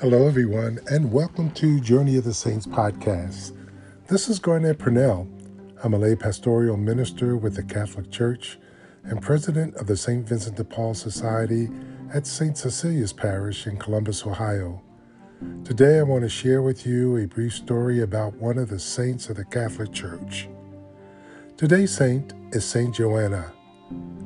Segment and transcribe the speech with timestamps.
[0.00, 3.54] Hello, everyone, and welcome to Journey of the Saints podcast.
[4.06, 5.28] This is Garnett Purnell.
[5.84, 8.58] I'm a lay pastoral minister with the Catholic Church
[9.04, 10.26] and president of the St.
[10.26, 11.68] Vincent de Paul Society
[12.14, 12.56] at St.
[12.56, 14.80] Cecilia's Parish in Columbus, Ohio.
[15.64, 19.28] Today, I want to share with you a brief story about one of the saints
[19.28, 20.48] of the Catholic Church.
[21.58, 23.52] Today's saint is Saint Joanna,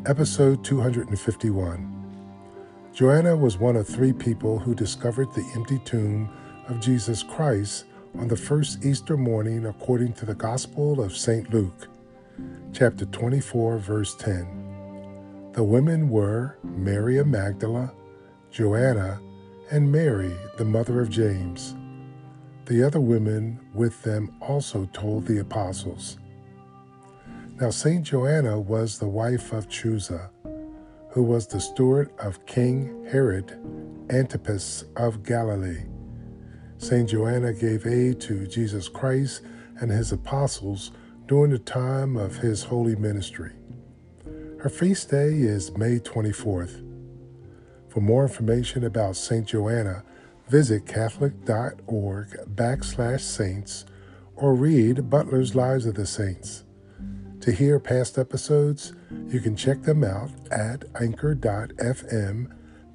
[0.07, 2.04] episode 251.
[2.95, 6.31] Joanna was one of three people who discovered the empty tomb
[6.69, 7.87] of Jesus Christ
[8.17, 11.53] on the first Easter morning according to the Gospel of St.
[11.53, 11.89] Luke,
[12.73, 15.51] chapter 24, verse 10.
[15.55, 17.93] The women were Mary of Magdala,
[18.53, 19.21] Joanna,
[19.73, 21.75] and Mary, the mother of James.
[22.67, 26.19] The other women with them also told the apostles.
[27.61, 28.05] Now, St.
[28.05, 30.31] Joanna was the wife of Chuza
[31.15, 33.57] who was the steward of King Herod
[34.11, 35.85] Antipas of Galilee.
[36.79, 37.09] St.
[37.09, 39.43] Joanna gave aid to Jesus Christ
[39.81, 40.91] and his apostles
[41.27, 43.53] during the time of his holy ministry.
[44.59, 46.85] Her feast day is May 24th.
[47.89, 49.47] For more information about St.
[49.47, 50.03] Joanna,
[50.49, 53.85] visit catholic.org backslash saints
[54.35, 56.65] or read Butler's Lives of the Saints.
[57.43, 58.95] To hear past episodes,
[59.29, 62.51] you can check them out at anchor.fm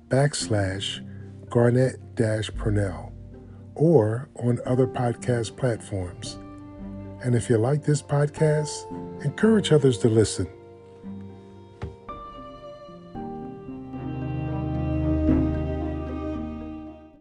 [0.08, 1.06] backslash
[1.50, 3.12] garnet dash Purnell
[3.76, 6.38] or on other podcast platforms.
[7.24, 10.48] And if you like this podcast, encourage others to listen.